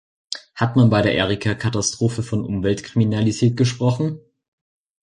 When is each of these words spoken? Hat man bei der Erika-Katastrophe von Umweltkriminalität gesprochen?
Hat 0.55 0.75
man 0.75 0.89
bei 0.89 1.03
der 1.03 1.13
Erika-Katastrophe 1.13 2.23
von 2.23 2.43
Umweltkriminalität 2.43 3.55
gesprochen? 3.55 4.19